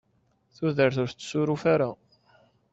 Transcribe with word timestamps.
Tudert 0.55 0.97
ur 1.03 1.09
tessuruf 1.11 1.63
ara. 1.73 1.89